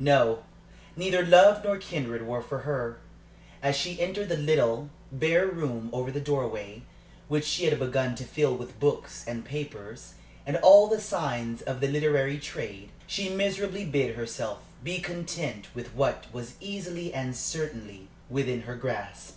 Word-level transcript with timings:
No; 0.00 0.42
neither 0.96 1.24
love 1.24 1.62
nor 1.62 1.78
kindred 1.78 2.26
were 2.26 2.42
for 2.42 2.62
her. 2.66 2.98
As 3.62 3.76
she 3.76 4.00
entered 4.00 4.28
the 4.28 4.36
little, 4.36 4.90
bare 5.12 5.46
room 5.46 5.90
over 5.92 6.10
the 6.10 6.20
doorway, 6.20 6.82
which 7.28 7.44
she 7.44 7.66
had 7.66 7.78
begun 7.78 8.16
to 8.16 8.24
fill 8.24 8.56
with 8.56 8.80
books 8.80 9.24
and 9.28 9.44
papers, 9.44 10.14
and 10.44 10.56
all 10.56 10.88
the 10.88 11.00
signs 11.00 11.62
of 11.62 11.78
the 11.78 11.86
literary 11.86 12.40
trade, 12.40 12.88
she 13.06 13.28
miserably 13.28 13.84
bid 13.84 14.16
herself 14.16 14.58
be 14.82 14.98
content 14.98 15.68
with 15.72 15.94
what 15.94 16.26
was 16.32 16.54
easily 16.58 17.14
and 17.14 17.36
certainly 17.36 18.08
within 18.28 18.62
her 18.62 18.74
grasp. 18.74 19.36